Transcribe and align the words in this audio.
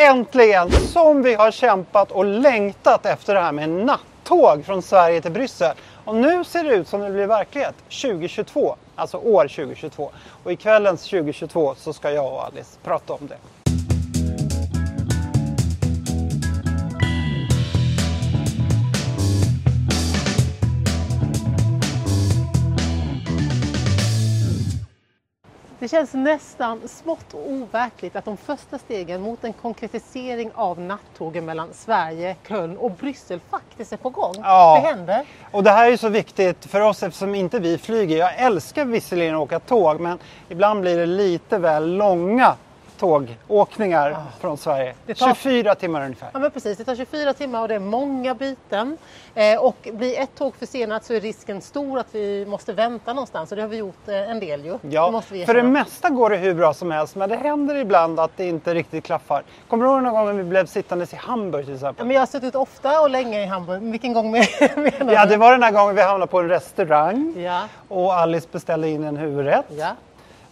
Äntligen! 0.00 0.70
Som 0.70 1.22
vi 1.22 1.34
har 1.34 1.50
kämpat 1.50 2.12
och 2.12 2.24
längtat 2.24 3.06
efter 3.06 3.34
det 3.34 3.40
här 3.40 3.52
med 3.52 3.68
nattåg 3.68 4.64
från 4.64 4.82
Sverige 4.82 5.20
till 5.20 5.32
Bryssel. 5.32 5.76
Och 6.04 6.14
nu 6.14 6.44
ser 6.44 6.64
det 6.64 6.74
ut 6.74 6.88
som 6.88 7.00
det 7.00 7.10
blir 7.10 7.26
verklighet 7.26 7.74
2022, 7.88 8.76
alltså 8.96 9.16
år 9.16 9.48
2022. 9.48 10.10
Och 10.44 10.52
i 10.52 10.56
kvällens 10.56 11.02
2022 11.02 11.74
så 11.78 11.92
ska 11.92 12.10
jag 12.10 12.32
och 12.32 12.44
Alice 12.44 12.78
prata 12.84 13.12
om 13.12 13.26
det. 13.26 13.36
Det 25.88 25.96
känns 25.96 26.14
nästan 26.14 26.88
smått 26.88 27.34
och 27.34 27.50
overkligt 27.50 28.16
att 28.16 28.24
de 28.24 28.36
första 28.36 28.78
stegen 28.78 29.20
mot 29.20 29.44
en 29.44 29.52
konkretisering 29.52 30.50
av 30.54 30.80
nattågen 30.80 31.44
mellan 31.44 31.68
Sverige, 31.72 32.36
Köln 32.48 32.76
och 32.76 32.90
Bryssel 32.90 33.40
faktiskt 33.50 33.92
är 33.92 33.96
på 33.96 34.10
gång. 34.10 34.34
Ja. 34.42 34.80
Det 34.82 34.88
händer. 34.88 35.24
Och 35.50 35.62
det 35.62 35.70
här 35.70 35.92
är 35.92 35.96
så 35.96 36.08
viktigt 36.08 36.66
för 36.66 36.80
oss 36.80 37.02
eftersom 37.02 37.34
inte 37.34 37.58
vi 37.58 37.78
flyger. 37.78 38.16
Jag 38.16 38.38
älskar 38.38 38.84
visserligen 38.84 39.34
att 39.34 39.40
åka 39.40 39.60
tåg 39.60 40.00
men 40.00 40.18
ibland 40.48 40.80
blir 40.80 40.98
det 40.98 41.06
lite 41.06 41.58
väl 41.58 41.96
långa 41.96 42.54
tågåkningar 42.98 44.16
från 44.40 44.56
Sverige. 44.58 44.94
Det 45.06 45.14
tar- 45.14 45.34
24 45.34 45.74
timmar 45.74 46.04
ungefär. 46.04 46.28
Ja 46.32 46.38
men 46.38 46.50
precis, 46.50 46.78
det 46.78 46.84
tar 46.84 46.94
24 46.94 47.32
timmar 47.34 47.62
och 47.62 47.68
det 47.68 47.74
är 47.74 47.78
många 47.78 48.34
byten. 48.34 48.98
Eh, 49.34 49.58
och 49.64 49.88
blir 49.92 50.18
ett 50.18 50.34
tåg 50.38 50.54
försenat 50.56 51.04
så 51.04 51.14
är 51.14 51.20
risken 51.20 51.60
stor 51.60 51.98
att 51.98 52.06
vi 52.12 52.46
måste 52.46 52.72
vänta 52.72 53.12
någonstans 53.12 53.50
och 53.52 53.56
det 53.56 53.62
har 53.62 53.68
vi 53.68 53.76
gjort 53.76 54.08
eh, 54.08 54.30
en 54.30 54.40
del 54.40 54.64
ju. 54.64 54.72
det 54.72 54.78
Ja, 54.88 55.22
vi 55.30 55.46
för 55.46 55.54
det 55.54 55.62
mesta 55.62 56.10
går 56.10 56.30
det 56.30 56.36
hur 56.36 56.54
bra 56.54 56.74
som 56.74 56.90
helst 56.90 57.16
men 57.16 57.28
det 57.28 57.36
händer 57.36 57.74
ibland 57.74 58.20
att 58.20 58.30
det 58.36 58.44
inte 58.48 58.74
riktigt 58.74 59.04
klaffar. 59.04 59.42
Kommer 59.68 59.84
du 59.84 59.90
ihåg 59.90 60.02
någon 60.02 60.12
gång 60.14 60.26
när 60.26 60.32
vi 60.32 60.44
blev 60.44 60.66
sittandes 60.66 61.12
i 61.12 61.16
Hamburg 61.16 61.64
till 61.64 61.70
Ja, 61.72 61.76
exempel? 61.76 62.06
men 62.06 62.14
jag 62.14 62.20
har 62.20 62.26
suttit 62.26 62.54
ofta 62.54 63.00
och 63.00 63.10
länge 63.10 63.42
i 63.42 63.46
Hamburg. 63.46 63.82
Vilken 63.82 64.12
gång 64.12 64.30
menar 64.30 65.12
Ja, 65.12 65.24
du? 65.24 65.30
det 65.30 65.36
var 65.36 65.52
den 65.52 65.62
här 65.62 65.72
gången 65.72 65.94
vi 65.96 66.02
hamnade 66.02 66.30
på 66.30 66.40
en 66.40 66.48
restaurang 66.48 67.34
Ja, 67.36 67.60
och 67.88 68.14
Alice 68.14 68.48
beställde 68.52 68.88
in 68.88 69.04
en 69.04 69.16
huvudrätt. 69.16 69.66
ja, 69.68 69.88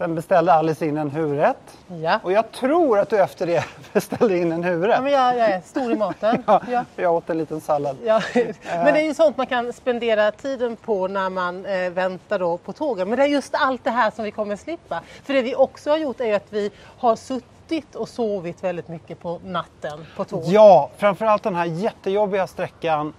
Sen 0.00 0.14
beställde 0.14 0.52
Alice 0.52 0.86
in 0.86 0.96
en 0.98 1.10
huvudrätt. 1.10 1.78
ja. 2.02 2.20
Och 2.22 2.32
jag 2.32 2.52
tror 2.52 2.98
att 2.98 3.10
du 3.10 3.18
efter 3.18 3.46
det 3.46 3.64
beställde 3.92 4.38
in 4.38 4.52
en 4.52 4.64
huvudrätt. 4.64 4.96
ja 4.96 5.02
men 5.02 5.12
jag, 5.12 5.36
jag 5.38 5.50
är 5.50 5.60
stor 5.60 5.92
i 5.92 5.94
maten. 5.96 6.42
Ja, 6.46 6.60
Ja. 6.70 6.84
jag 6.96 7.14
åt 7.14 7.30
en 7.30 7.38
liten 7.38 7.60
sallad. 7.60 7.96
Ja, 8.04 8.20
men 8.64 8.94
det 8.94 9.00
är 9.00 9.04
ju 9.04 9.14
sånt 9.14 9.36
man 9.36 9.46
kan 9.46 9.72
spendera 9.72 10.30
tiden 10.32 10.76
på 10.76 11.08
när 11.08 11.30
man 11.30 11.66
eh, 11.66 11.90
väntar 11.90 12.38
då 12.38 12.56
på 12.56 12.72
tågen. 12.72 13.08
Men 13.08 13.18
det 13.18 13.24
är 13.24 13.28
just 13.28 13.54
allt 13.54 13.84
det 13.84 13.90
här 13.90 14.10
som 14.10 14.24
vi 14.24 14.30
kommer 14.30 14.56
slippa. 14.56 15.00
För 15.24 15.34
det 15.34 15.42
vi 15.42 15.54
också 15.54 15.90
har 15.90 15.98
gjort 15.98 16.20
är 16.20 16.34
att 16.36 16.46
vi 16.50 16.70
har 16.98 17.16
suttit 17.16 17.94
och 17.94 18.08
sovit 18.08 18.64
väldigt 18.64 18.88
mycket 18.88 19.20
på 19.20 19.40
natten 19.44 20.06
på 20.16 20.24
tåg. 20.24 20.42
Ja, 20.46 20.90
framförallt 20.96 21.42
den 21.42 21.54
här 21.54 21.64
jättejobbiga 21.66 22.46
sträckan 22.46 23.12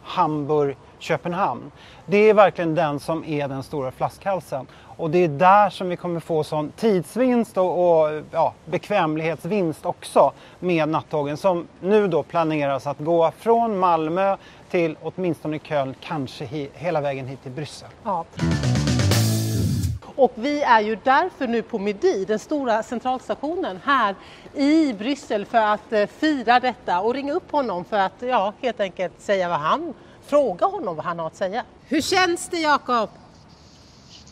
Köpenhamn. 1.02 1.72
Det 2.06 2.18
är 2.18 2.34
verkligen 2.34 2.76
den 2.76 3.00
som 3.00 3.26
är 3.26 3.48
den 3.48 3.64
stora 3.64 3.92
flaskhalsen. 3.92 4.68
Och 4.98 5.10
det 5.10 5.24
är 5.24 5.28
där 5.28 5.70
som 5.70 5.90
vi 5.90 5.96
kommer 5.96 6.20
få 6.20 6.44
sån 6.44 6.72
tidsvinst 6.72 7.58
och, 7.58 8.04
och 8.04 8.22
ja, 8.32 8.54
bekvämlighetsvinst 8.66 9.86
också 9.86 10.32
med 10.60 10.90
nattågen 10.90 11.38
som 11.38 11.68
nu 11.80 12.08
då 12.08 12.24
planeras 12.24 12.88
att 12.88 13.00
gå 13.00 13.32
från 13.38 13.80
Malmö 13.80 14.38
till 14.70 14.98
åtminstone 15.02 15.60
Köln, 15.60 15.96
kanske 16.02 16.46
he 16.46 16.68
hela 16.74 17.02
vägen 17.02 17.28
hit 17.28 17.44
till 17.44 17.52
Bryssel. 17.52 17.90
Ja. 18.04 18.26
Och 20.16 20.32
vi 20.36 20.62
är 20.62 20.82
ju 20.82 20.98
därför 21.04 21.48
nu 21.48 21.62
på 21.62 21.80
Midi, 21.80 22.26
den 22.26 22.40
stora 22.40 22.84
centralstationen 22.84 23.80
här 23.84 24.16
i 24.54 24.94
Bryssel 24.94 25.46
för 25.46 25.58
att 25.58 25.94
eh, 25.94 26.06
fira 26.06 26.60
detta 26.60 27.02
och 27.02 27.14
ringa 27.14 27.34
upp 27.34 27.52
honom 27.52 27.86
för 27.86 27.98
att 27.98 28.14
ja, 28.20 28.54
helt 28.62 28.80
enkelt 28.80 29.22
säga 29.22 29.50
vad 29.50 29.60
han, 29.60 29.94
fråga 30.28 30.66
honom 30.66 30.96
vad 30.96 31.06
han 31.06 31.20
har 31.20 31.28
att 31.28 31.36
säga. 31.36 31.66
Hur 31.88 32.02
känns 32.02 32.50
det 32.50 32.60
Jakob? 32.60 33.10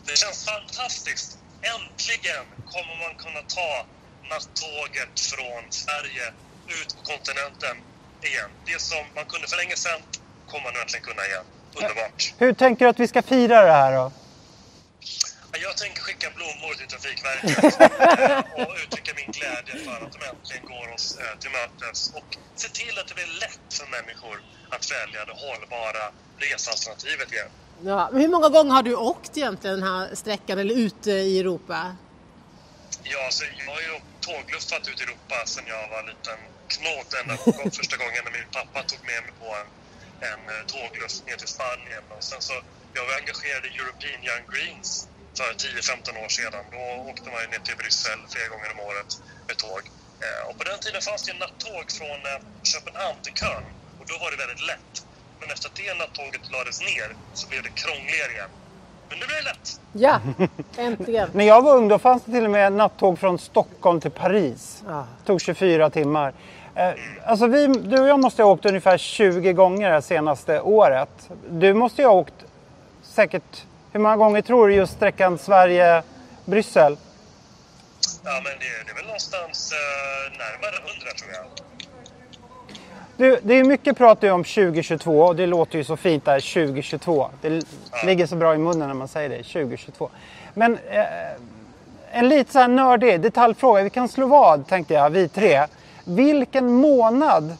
Det 0.06 0.16
känns 0.16 0.44
fantastiskt. 0.44 1.38
Äntligen 1.62 2.44
kommer 2.72 2.94
man 3.02 3.14
kunna 3.24 3.42
ta 3.58 3.86
nattåget 4.30 5.20
från 5.20 5.62
Sverige 5.70 6.26
ut 6.68 6.96
på 6.96 7.02
kontinenten 7.12 7.76
igen. 8.22 8.50
Det 8.66 8.80
som 8.80 9.04
man 9.14 9.24
kunde 9.24 9.46
för 9.48 9.56
länge 9.56 9.76
sedan 9.76 10.00
kommer 10.50 10.64
man 10.64 10.72
nu 10.74 10.80
äntligen 10.80 11.04
kunna 11.06 11.26
igen. 11.26 11.44
Underbart. 11.74 12.34
Hur 12.38 12.52
tänker 12.52 12.84
du 12.84 12.88
att 12.90 13.00
vi 13.00 13.08
ska 13.08 13.22
fira 13.22 13.62
det 13.62 13.72
här 13.72 13.92
då? 13.92 14.12
Jag 15.70 15.76
tänker 15.76 16.02
skicka 16.02 16.28
blommor 16.38 16.72
till 16.78 16.88
Trafikverket 16.94 17.58
och 18.60 18.74
uttrycka 18.84 19.12
min 19.20 19.30
glädje 19.38 19.74
för 19.86 19.98
att 20.04 20.12
de 20.16 20.20
äntligen 20.30 20.64
går 20.72 20.86
oss 20.94 21.06
eh, 21.20 21.38
till 21.40 21.52
mötes 21.58 21.98
och 22.18 22.28
se 22.62 22.68
till 22.80 22.94
att 22.98 23.08
det 23.08 23.14
blir 23.14 23.32
lätt 23.44 23.68
för 23.78 23.86
människor 23.96 24.36
att 24.74 24.84
välja 24.96 25.20
det 25.28 25.36
hållbara 25.44 26.04
resealternativet 26.44 27.32
igen. 27.32 27.50
Ja, 27.90 28.08
men 28.12 28.20
hur 28.20 28.28
många 28.28 28.48
gånger 28.48 28.72
har 28.78 28.82
du 28.82 28.94
åkt 28.94 29.36
egentligen 29.36 29.80
den 29.80 29.88
här 29.92 30.14
sträckan 30.14 30.58
eller 30.58 30.74
ute 30.86 31.10
i 31.10 31.40
Europa? 31.40 31.96
Ja, 33.02 33.20
alltså, 33.26 33.44
jag 33.58 33.72
har 33.74 33.80
ju 33.88 33.94
tågluffat 34.28 34.88
ut 34.90 35.00
i 35.00 35.04
Europa 35.06 35.36
sedan 35.52 35.64
jag 35.74 35.88
var 35.94 36.02
liten 36.10 36.38
knåt 36.74 37.10
ända 37.20 37.34
första 37.78 37.96
gången 38.02 38.20
när 38.26 38.32
min 38.38 38.50
pappa 38.58 38.78
tog 38.90 39.02
med 39.10 39.20
mig 39.26 39.34
på 39.42 39.48
en, 39.60 39.68
en 40.30 40.42
eh, 40.54 40.62
tågluff 40.74 41.14
ner 41.26 41.36
till 41.42 41.52
Spanien. 41.56 42.04
Och 42.14 42.24
sen 42.30 42.40
så, 42.48 42.56
jag 42.96 43.04
var 43.08 43.14
engagerad 43.22 43.62
i 43.68 43.70
European 43.80 44.20
Young 44.28 44.44
Greens 44.52 45.08
10-15 45.44 46.24
år 46.24 46.30
sedan. 46.38 46.64
Då 46.74 46.82
åkte 47.10 47.26
man 47.32 47.40
ju 47.44 47.48
ner 47.52 47.62
till 47.66 47.76
Bryssel 47.82 48.20
flera 48.32 48.48
gånger 48.52 48.68
om 48.74 48.80
året 48.88 49.10
med 49.48 49.56
tåg. 49.64 49.82
Eh, 50.24 50.42
och 50.48 50.54
på 50.58 50.64
den 50.70 50.78
tiden 50.84 51.00
fanns 51.08 51.22
det 51.28 51.34
nattåg 51.44 51.86
från 51.98 52.20
eh, 52.30 52.38
Köpenhamn 52.70 53.18
till 53.24 53.36
Köln 53.40 53.66
och 54.00 54.06
då 54.10 54.14
var 54.22 54.28
det 54.32 54.38
väldigt 54.44 54.64
lätt. 54.72 54.92
Men 55.40 55.46
efter 55.54 55.66
att 55.68 55.78
det 55.82 55.94
nattåget 56.02 56.44
lades 56.54 56.78
ner 56.90 57.08
så 57.38 57.44
blev 57.50 57.62
det 57.62 57.72
krångligare 57.82 58.32
igen. 58.36 58.52
Men 59.08 59.18
nu 59.18 59.24
blir 59.26 59.36
det 59.42 59.48
lätt. 59.52 59.66
Ja, 59.92 60.14
äntligen. 60.88 61.28
När 61.32 61.44
jag 61.44 61.62
var 61.62 61.76
ung 61.76 61.88
då 61.88 61.98
fanns 61.98 62.22
det 62.24 62.32
till 62.32 62.44
och 62.44 62.50
med 62.50 62.72
nattåg 62.72 63.18
från 63.18 63.38
Stockholm 63.38 64.00
till 64.00 64.10
Paris. 64.10 64.82
Ja. 64.86 65.06
tog 65.26 65.40
24 65.40 65.90
timmar. 65.90 66.32
Eh, 66.74 66.92
alltså 67.24 67.46
vi, 67.46 67.66
du 67.66 68.00
och 68.00 68.08
jag 68.08 68.20
måste 68.20 68.42
ha 68.42 68.50
åkt 68.50 68.66
ungefär 68.66 68.98
20 68.98 69.52
gånger 69.52 69.90
det 69.92 70.02
senaste 70.02 70.60
året. 70.60 71.30
Du 71.48 71.74
måste 71.74 72.02
ju 72.02 72.08
ha 72.08 72.14
åkt 72.14 72.34
säkert, 73.02 73.64
hur 73.92 74.00
många 74.00 74.16
gånger 74.16 74.42
tror 74.42 74.68
du 74.68 74.74
just 74.74 74.92
sträckan 74.92 75.38
Sverige-Bryssel? 75.38 76.96
Ja, 78.24 78.30
men 78.34 78.44
det, 78.44 78.84
det 78.86 78.90
är 78.90 78.94
väl 78.96 79.04
någonstans 79.04 79.72
eh, 79.72 80.32
närmare 80.38 80.76
100 80.76 80.90
tror 81.18 81.30
jag. 81.32 81.44
Du, 83.16 83.40
det 83.42 83.54
är 83.54 83.64
mycket 83.64 83.98
prat 83.98 84.24
om 84.24 84.44
2022 84.44 85.20
och 85.22 85.36
det 85.36 85.46
låter 85.46 85.78
ju 85.78 85.84
så 85.84 85.96
fint 85.96 86.24
där 86.24 86.40
2022. 86.54 87.30
Det 87.42 87.48
l- 87.48 87.62
ligger 88.06 88.26
så 88.26 88.36
bra 88.36 88.54
i 88.54 88.58
munnen 88.58 88.88
när 88.88 88.94
man 88.94 89.08
säger 89.08 89.28
det, 89.28 89.36
2022. 89.42 90.10
Men 90.54 90.78
eh, 90.90 91.04
en 92.12 92.28
lite 92.28 92.52
så 92.52 92.58
här 92.58 92.68
nördig 92.68 93.20
detaljfråga, 93.20 93.82
vi 93.82 93.90
kan 93.90 94.08
slå 94.08 94.26
vad 94.26 94.66
tänkte 94.68 94.94
jag, 94.94 95.10
vi 95.10 95.28
tre. 95.28 95.66
Vilken 96.04 96.72
månad 96.72 97.56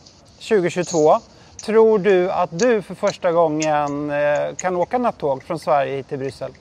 2022 0.49 1.21
tror 1.63 1.99
du 1.99 2.31
att 2.31 2.59
du 2.59 2.83
för 2.83 2.95
första 2.95 3.33
gången 3.33 4.11
eh, 4.11 4.55
kan 4.57 4.77
åka 4.77 4.99
nattåg 4.99 5.43
från 5.45 5.59
Sverige 5.59 5.97
hit 5.97 6.09
till 6.09 6.19
Bryssel? 6.19 6.53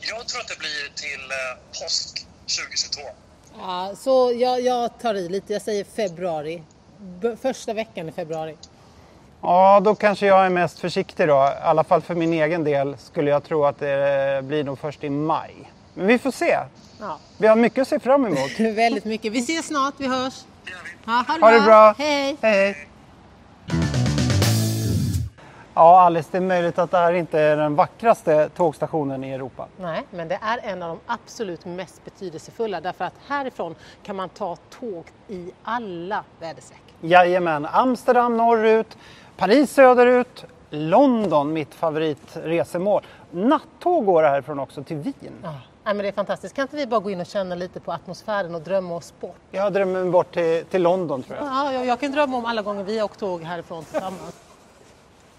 Jag 0.00 0.26
tror 0.28 0.40
att 0.40 0.48
det 0.48 0.58
blir 0.58 0.94
till 0.94 1.30
eh, 1.30 1.80
påsk 1.82 2.26
2022. 2.40 3.00
Ja, 3.58 3.92
så 3.96 4.32
jag, 4.36 4.60
jag 4.60 4.98
tar 4.98 5.14
i 5.14 5.28
lite, 5.28 5.52
jag 5.52 5.62
säger 5.62 5.84
februari. 5.84 6.62
B- 6.98 7.36
första 7.42 7.72
veckan 7.72 8.08
i 8.08 8.12
februari. 8.12 8.56
Ja, 9.42 9.80
då 9.84 9.94
kanske 9.94 10.26
jag 10.26 10.46
är 10.46 10.50
mest 10.50 10.78
försiktig 10.78 11.28
då. 11.28 11.34
I 11.34 11.62
alla 11.62 11.84
fall 11.84 12.02
för 12.02 12.14
min 12.14 12.32
egen 12.32 12.64
del 12.64 12.96
skulle 12.98 13.30
jag 13.30 13.44
tro 13.44 13.64
att 13.64 13.78
det 13.78 14.40
blir 14.44 14.64
nog 14.64 14.78
först 14.78 15.04
i 15.04 15.10
maj. 15.10 15.70
Men 15.94 16.06
vi 16.06 16.18
får 16.18 16.30
se. 16.30 16.58
Ja. 17.00 17.18
Vi 17.38 17.46
har 17.46 17.56
mycket 17.56 17.82
att 17.82 17.88
se 17.88 18.00
fram 18.00 18.26
emot. 18.26 18.50
Väldigt 18.76 19.04
mycket. 19.04 19.32
Vi 19.32 19.38
ses 19.38 19.66
snart, 19.66 19.94
vi 19.98 20.06
hörs. 20.06 20.34
Ja, 21.06 21.24
ha 21.28 21.34
det, 21.34 21.40
Ha 21.40 21.50
det 21.50 21.60
bra. 21.60 21.94
Hej! 21.98 22.36
Hej, 22.42 22.52
hej. 22.52 22.86
Ja, 25.80 26.00
Alice, 26.00 26.28
det 26.32 26.38
är 26.38 26.42
möjligt 26.42 26.78
att 26.78 26.90
det 26.90 26.96
här 26.96 27.12
inte 27.12 27.40
är 27.40 27.56
den 27.56 27.74
vackraste 27.74 28.48
tågstationen 28.48 29.24
i 29.24 29.32
Europa. 29.32 29.66
Nej, 29.76 30.02
men 30.10 30.28
det 30.28 30.38
är 30.42 30.58
en 30.62 30.82
av 30.82 30.88
de 30.88 31.00
absolut 31.06 31.64
mest 31.64 32.04
betydelsefulla 32.04 32.80
därför 32.80 33.04
att 33.04 33.14
härifrån 33.28 33.74
kan 34.02 34.16
man 34.16 34.28
ta 34.28 34.56
tåg 34.80 35.04
i 35.28 35.52
alla 35.62 36.24
väderstreck. 36.40 36.82
Jajamän, 37.00 37.66
Amsterdam 37.66 38.36
norrut, 38.36 38.98
Paris 39.36 39.72
söderut, 39.72 40.44
London 40.70 41.52
mitt 41.52 41.74
favoritresemål. 41.74 43.02
Nattåg 43.30 44.06
går 44.06 44.22
härifrån 44.22 44.58
också 44.58 44.82
till 44.82 44.96
Wien. 44.96 45.34
Ja. 45.42 45.54
Nej, 45.84 45.94
men 45.94 45.98
det 45.98 46.08
är 46.08 46.12
fantastiskt. 46.12 46.54
Kan 46.54 46.62
inte 46.62 46.76
vi 46.76 46.86
bara 46.86 47.00
gå 47.00 47.10
in 47.10 47.20
och 47.20 47.26
känna 47.26 47.54
lite 47.54 47.80
på 47.80 47.92
atmosfären 47.92 48.54
och 48.54 48.60
drömma 48.60 48.94
oss 48.94 49.14
bort? 49.20 49.36
Jag 49.50 49.72
drömmer 49.72 50.02
mig 50.02 50.10
bort 50.10 50.34
till, 50.34 50.64
till 50.64 50.82
London 50.82 51.22
tror 51.22 51.38
jag. 51.38 51.46
Ja, 51.46 51.72
jag, 51.72 51.86
jag 51.86 52.00
kan 52.00 52.12
drömma 52.12 52.36
om 52.36 52.46
alla 52.46 52.62
gånger 52.62 52.84
vi 52.84 52.98
har 52.98 53.04
åkt 53.04 53.20
tåg 53.20 53.42
härifrån 53.42 53.84
tillsammans. 53.84 54.49